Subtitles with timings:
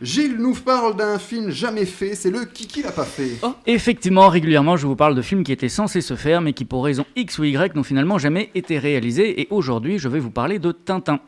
[0.00, 3.32] Gilles nous parle d'un film jamais fait, c'est le Kiki l'a pas fait.
[3.42, 6.64] Oh, effectivement, régulièrement, je vous parle de films qui étaient censés se faire, mais qui
[6.64, 9.40] pour raison X ou Y n'ont finalement jamais été réalisés.
[9.40, 11.18] Et aujourd'hui, je vais vous parler de Tintin.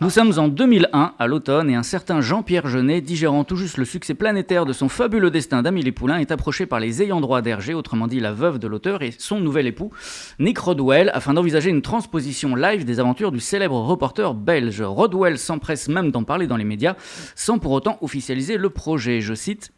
[0.00, 3.84] Nous sommes en 2001, à l'automne, et un certain Jean-Pierre Jeunet, digérant tout juste le
[3.84, 7.72] succès planétaire de son fabuleux destin d'Amélie Poulain, est approché par les ayants droit d'Hergé,
[7.72, 9.92] autrement dit la veuve de l'auteur et son nouvel époux,
[10.40, 14.82] Nick Rodwell, afin d'envisager une transposition live des aventures du célèbre reporter belge.
[14.82, 16.96] Rodwell s'empresse même d'en parler dans les médias,
[17.36, 19.20] sans pour autant officialiser le projet.
[19.20, 19.70] Je cite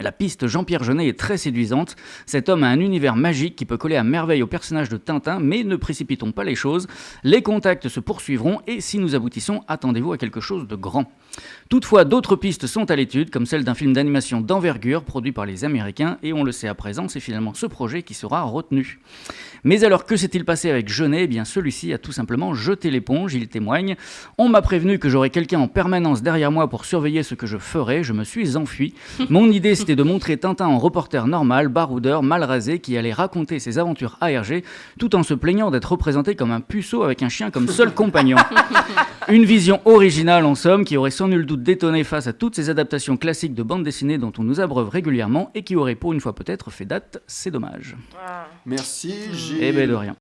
[0.00, 1.96] la piste Jean-Pierre Jeunet est très séduisante.
[2.26, 5.38] Cet homme a un univers magique qui peut coller à merveille au personnage de Tintin,
[5.40, 6.86] mais ne précipitons pas les choses.
[7.24, 11.10] Les contacts se poursuivront et si nous aboutissons, attendez-vous à quelque chose de grand.
[11.68, 15.64] Toutefois, d'autres pistes sont à l'étude, comme celle d'un film d'animation d'envergure produit par les
[15.64, 19.00] Américains, et on le sait à présent, c'est finalement ce projet qui sera retenu.
[19.64, 21.24] Mais alors, que s'est-il passé avec Jeunet?
[21.24, 23.96] Eh bien, celui-ci a tout simplement jeté l'éponge, il témoigne.
[24.36, 27.58] On m'a prévenu que j'aurais quelqu'un en permanence derrière moi pour surveiller ce que je
[27.58, 28.94] ferais, je me suis enfui.
[29.30, 33.58] Mon idée, c'était de montrer Tintin en reporter normal, baroudeur, mal rasé, qui allait raconter
[33.58, 34.62] ses aventures ARG,
[34.96, 38.36] tout en se plaignant d'être représenté comme un puceau avec un chien comme seul compagnon.
[39.28, 42.70] Une vision originale en somme, qui aurait sans nul doute détonné face à toutes ces
[42.70, 46.20] adaptations classiques de bande dessinée dont on nous abreuve régulièrement et qui aurait pour une
[46.20, 47.96] fois peut-être fait date, c'est dommage.
[48.64, 49.58] Merci Gilles.
[49.62, 50.10] Eh ben de rien.